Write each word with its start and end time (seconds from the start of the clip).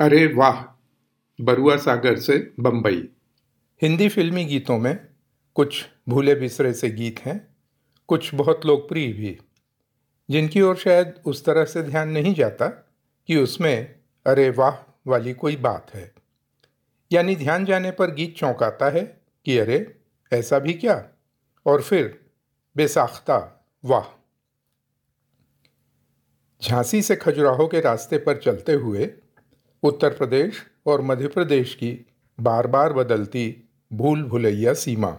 अरे 0.00 0.26
वाह, 0.26 0.84
बरुआ 1.40 1.76
सागर 1.76 2.18
से 2.18 2.54
बम्बई 2.60 3.08
हिंदी 3.82 4.08
फिल्मी 4.08 4.44
गीतों 4.44 4.78
में 4.78 5.08
कुछ 5.54 5.86
भूले 6.08 6.34
बिसरे 6.34 6.72
से 6.72 6.90
गीत 6.90 7.20
हैं, 7.20 7.56
कुछ 8.08 8.34
बहुत 8.34 8.66
लोकप्रिय 8.66 9.12
भी, 9.12 9.38
जिनकी 10.30 10.60
ओर 10.60 10.76
शायद 10.76 11.14
उस 11.26 11.44
तरह 11.44 11.64
से 11.64 11.82
ध्यान 11.82 12.08
नहीं 12.08 12.34
जाता 12.34 12.66
कि 13.26 13.36
उसमें 13.36 14.00
अरे 14.26 14.50
वाह 14.50 14.94
वाली 15.06 15.32
कोई 15.32 15.56
बात 15.56 15.94
है। 15.94 16.14
यानी 17.12 17.36
ध्यान 17.36 17.64
जाने 17.64 17.90
पर 17.90 18.10
गीत 18.10 18.36
चौंकाता 18.36 18.90
है 18.90 19.20
कि 19.44 19.58
अरे, 19.58 20.00
ऐसा 20.32 20.58
भी 20.58 20.72
क्या? 20.72 21.08
और 21.66 21.82
फिर, 21.82 22.20
बेसाख्ता, 22.76 23.66
वाह। 23.84 24.20
झांसी 26.62 27.02
से 27.02 27.16
खजुराहो 27.16 27.68
के 27.68 27.80
रास्ते 27.80 28.18
पर 28.18 28.36
चलते 28.36 28.72
हुए 28.72 29.10
उत्तर 29.82 30.14
प्रदेश 30.14 30.62
और 30.86 31.02
मध्य 31.02 31.28
प्रदेश 31.28 31.74
की 31.74 32.06
बार 32.40 32.66
बार 32.66 32.92
बदलती 32.92 33.68
भूल 33.92 34.22
भुलैया 34.22 34.74
सीमा। 34.74 35.18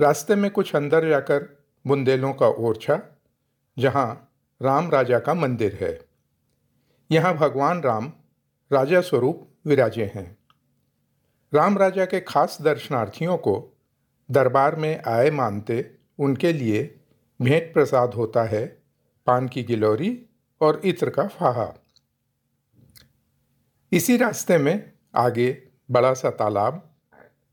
रास्ते 0.00 0.34
में 0.34 0.50
कुछ 0.50 0.74
अंदर 0.76 1.08
जाकर 1.08 1.64
बुंदेलों 1.86 2.32
का 2.32 2.46
ओरछा, 2.46 3.00
जहाँ 3.78 4.32
राम 4.62 4.90
राजा 4.90 5.18
का 5.18 5.34
मंदिर 5.34 5.78
है। 5.80 6.00
यहाँ 7.10 7.34
भगवान 7.34 7.82
राम 7.82 8.12
राजा 8.72 9.00
स्वरूप 9.00 9.48
विराजे 9.66 10.12
हैं। 10.14 10.36
राम 11.54 11.78
राजा 11.78 12.04
के 12.04 12.20
खास 12.20 12.58
दर्शनार्थियों 12.62 13.36
को 13.36 13.76
दरबार 14.30 14.76
में 14.76 15.02
आए 15.06 15.30
मानते 15.30 15.94
उनके 16.18 16.52
लिए 16.52 17.00
भेंट 17.42 17.74
प्रसाद 17.74 18.14
होता 18.14 18.42
है, 18.42 18.66
पान 19.26 19.48
की 19.48 19.62
गिलोरी 19.62 20.26
और 20.60 20.80
इत्र 20.84 21.10
का 21.10 21.26
फाहा। 21.28 21.74
इसी 23.92 24.16
रास्ते 24.16 24.58
में 24.58 24.92
आगे 25.14 25.62
बड़ा 25.90 26.14
सा 26.14 26.30
तालाब, 26.30 26.94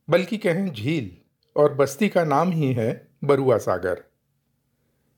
बल्कि 0.09 0.37
कहें 0.37 0.73
झील 0.73 1.11
और 1.55 1.73
बस्ती 1.73 2.09
का 2.09 2.23
नाम 2.23 2.51
ही 2.51 2.73
है 2.73 3.07
बरुआ 3.23 3.57
सागर। 3.57 4.03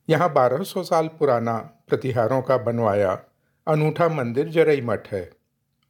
यहाँ 0.09 0.30
1200 0.30 0.83
साल 0.83 1.07
पुराना 1.07 1.57
प्रतिहारों 1.88 2.41
का 2.41 2.57
बनवाया 2.57 3.23
अनूठा 3.67 4.09
मंदिर 4.09 4.49
जरई 4.49 4.81
मठ 4.81 5.07
है 5.07 5.31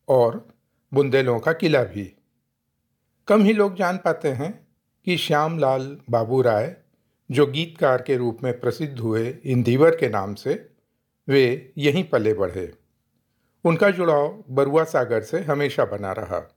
और 0.08 0.48
बुंदेलों 0.94 1.40
का 1.40 1.54
किला 1.54 1.84
भी। 1.84 2.16
कम 3.28 3.44
ही 3.44 3.54
लोग 3.54 3.76
जान 3.76 3.98
पाते 3.98 4.30
हैं 4.30 4.68
कि 5.06 5.18
श्यामलाल 5.18 5.98
बाबू 6.10 6.42
राय, 6.42 6.78
जो 7.32 7.48
गीतकार 7.48 8.02
के 8.02 8.18
रूप 8.18 8.38
में 8.44 8.60
प्रसिद्ध 8.60 9.00
हुए 9.00 9.38
इंदिवर 9.46 9.96
के 9.96 10.10
नाम 10.10 10.34
से, 10.34 10.70
वे 11.28 11.74
यहीं 11.78 12.04
पले 12.04 12.34
बढ़े। 12.34 12.85
उनका 13.66 13.90
जुड़ाव 13.90 14.44
बरुआ 14.50 14.84
सागर 14.84 15.22
से 15.22 15.40
हमेशा 15.40 15.86
बना 15.86 16.12
रहा। 16.12 16.56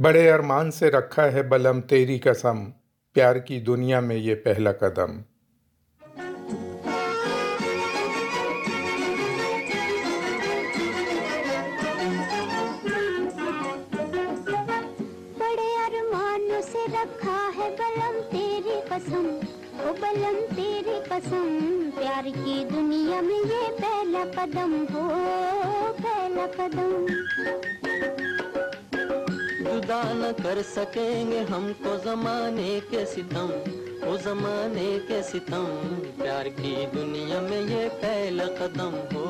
बड़े 0.00 0.28
अरमान 0.28 0.70
से 0.70 0.90
रखा 0.90 1.22
है 1.22 1.48
बलम 1.48 1.80
तेरी 1.80 2.18
कसम, 2.18 2.72
प्यार 3.14 3.38
की 3.38 3.60
दुनिया 3.60 4.00
में 4.00 4.16
ये 4.16 4.34
पहला 4.34 4.72
कदम। 4.72 5.24
ओ 19.80 19.92
बलम 19.94 20.34
तेरी 20.54 20.98
कसम 21.02 21.44
प्यार 21.90 22.26
की 22.30 22.64
दुनिया 22.64 23.20
में 23.20 23.36
ये 23.36 23.68
पहला 23.76 24.24
कदम 24.34 24.72
हो 24.90 25.04
पहला 26.00 26.46
कदम। 26.56 27.06
जुदा 29.64 30.02
न 30.12 30.32
कर 30.42 30.60
सकेंगे 30.62 31.40
हमको 31.50 31.96
जमाने 32.04 32.78
के 32.90 33.04
सितम 33.06 33.52
ओ 34.08 34.16
जमाने 34.16 34.88
के 35.08 35.22
सितम। 35.22 35.66
प्यार 36.20 36.48
की 36.58 36.74
दुनिया 36.86 37.40
में 37.40 37.60
ये 37.60 37.88
पहला 37.96 38.46
कदम 38.60 38.92
हो 39.12 39.24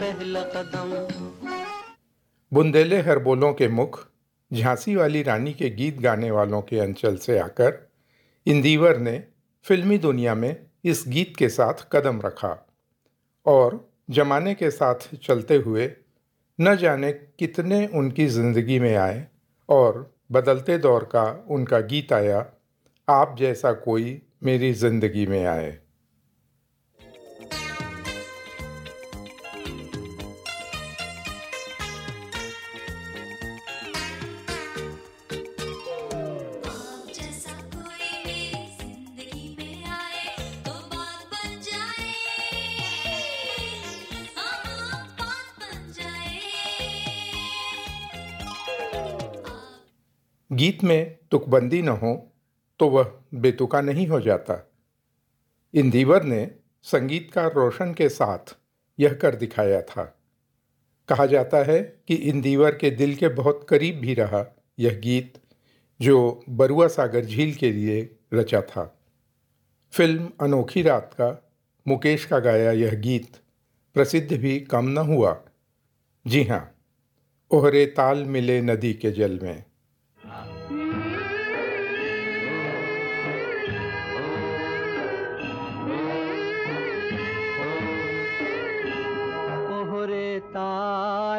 पहला 0.00 0.42
कदम। 0.54 0.94
बुंदेले 2.52 3.00
हरबोलों 3.00 3.52
के 3.54 3.68
मुख 3.68 4.06
झांसी 4.50 4.94
वाली 4.96 5.22
रानी 5.22 5.52
के 5.52 5.70
गीत 5.70 6.00
गाने 6.00 6.30
वालों 6.30 6.62
के 6.62 6.78
अंचल 6.78 7.16
से 7.16 7.38
आकर 7.38 7.78
इंदीवर 8.46 8.98
ने 8.98 9.22
फिल्मी 9.64 9.98
दुनिया 9.98 10.34
में 10.34 10.66
इस 10.84 11.04
गीत 11.08 11.36
के 11.36 11.48
साथ 11.48 11.86
कदम 11.92 12.20
रखा 12.20 12.56
और 13.46 13.78
जमाने 14.10 14.54
के 14.54 14.70
साथ 14.70 15.08
चलते 15.22 15.56
हुए 15.56 15.90
न 16.58 16.76
जाने 16.76 17.12
कितने 17.12 17.86
उनकी 17.86 18.26
ज़िंदगी 18.26 18.78
में 18.80 18.94
आए 18.96 19.26
और 19.68 20.14
बदलते 20.32 20.78
दौर 20.78 21.04
का 21.04 21.24
उनका 21.50 21.80
गीत 21.80 22.12
आया, 22.12 22.46
आप 23.08 23.36
जैसा 23.38 23.72
कोई 23.72 24.20
मेरी 24.42 24.72
ज़िंदगी 24.72 25.26
में 25.26 25.44
आए। 25.44 25.78
गीत 50.60 50.84
में 50.84 51.18
तुकबंदी 51.30 51.82
न 51.82 51.88
हो 51.88 52.32
तो 52.80 52.88
वह 52.88 53.12
बेतुका 53.34 53.80
नहीं 53.80 54.06
हो 54.06 54.20
जाता। 54.20 54.72
इंदिवर 55.74 56.22
ने 56.22 56.50
संगीतकार 56.82 57.52
रोशन 57.52 57.94
के 57.94 58.08
साथ 58.08 58.56
यह 58.98 59.12
कर 59.14 59.34
दिखाया 59.34 59.82
था। 59.82 60.04
कहा 61.08 61.26
जाता 61.26 61.58
है 61.58 61.80
कि 62.08 62.14
इंदिवर 62.14 62.70
के 62.70 62.90
दिल 62.90 63.14
के 63.16 63.28
बहुत 63.28 63.66
करीब 63.68 64.00
भी 64.00 64.14
रहा 64.14 64.44
यह 64.78 64.98
गीत, 64.98 65.38
जो 66.00 66.44
बरुआ 66.48 66.88
सागर 66.88 67.24
झील 67.24 67.54
के 67.54 67.72
लिए 67.72 68.16
रचा 68.34 68.62
था। 68.62 69.00
फ़िल्म 69.92 70.30
अनोखी 70.40 70.82
रात 70.82 71.14
का, 71.14 71.50
मुकेश 71.88 72.24
का 72.24 72.38
गाया 72.38 72.72
यह 72.72 72.94
गीत 72.94 73.36
प्रसिद्ध 73.94 74.36
भी 74.36 74.60
कम 74.60 74.88
न 74.88 74.98
हुआ। 74.98 75.40
जी 76.26 76.44
हाँ 76.44 76.74
ओहरे 77.50 77.86
ताल 77.86 78.24
मिले 78.24 78.60
नदी 78.60 78.94
के 78.94 79.10
जल 79.10 79.38
में। 79.42 79.64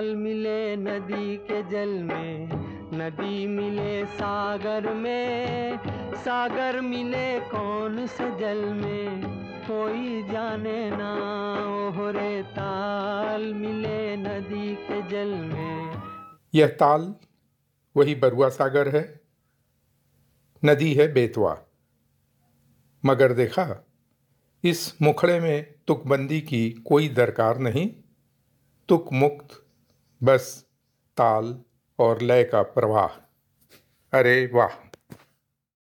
ताल 0.02 0.16
मिले 0.16 0.76
नदी 0.76 1.38
के 1.38 1.64
जल 1.64 1.90
में, 1.90 2.50
नदी 2.98 3.48
मिले 3.48 4.06
सागर 4.06 4.94
में। 4.94 5.80
सागर 6.16 6.82
मिले 6.82 7.40
कौन 7.40 8.08
से 8.08 8.40
जल 8.40 8.74
में? 8.74 9.22
कोई 9.62 10.24
जाने 10.24 10.92
ना 10.92 11.14
ओहरे 11.88 12.44
ताल 12.44 13.54
मिले 13.54 14.18
नदी 14.18 14.76
के 14.76 15.08
जल 15.08 15.28
में। 15.28 16.02
यह 16.56 16.68
ताल, 16.68 17.16
वही 17.98 18.16
बरुआ 18.16 18.50
सागर 18.50 18.96
है। 18.96 19.22
नदी 20.66 20.94
है 20.94 21.14
बेतवा। 21.14 21.62
मगर 23.06 23.34
देखा, 23.34 23.86
इस 24.64 25.02
मुखड़े 25.02 25.40
में 25.40 25.74
तुकबंदी 25.88 26.42
की 26.42 26.72
कोई 26.72 27.10
दरकार 27.10 27.58
नहीं। 27.58 27.92
तुक 28.90 29.14
मुक्त 29.14 29.68
बस 30.24 30.66
ताल 31.18 31.60
और 32.00 32.22
लय 32.22 32.44
का 32.44 32.62
प्रवाह। 32.62 33.08
अरे 34.14 34.52
वाह। 34.54 34.91